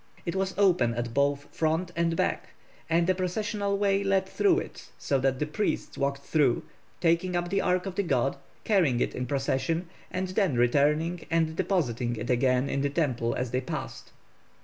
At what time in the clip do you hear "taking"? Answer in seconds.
6.99-7.35